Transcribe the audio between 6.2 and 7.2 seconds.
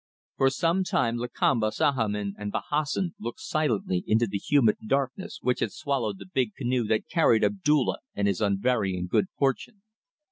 big canoe that